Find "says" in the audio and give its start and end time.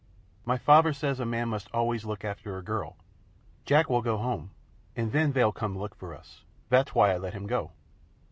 0.95-1.19